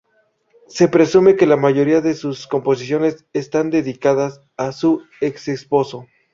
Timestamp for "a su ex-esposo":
4.57-6.07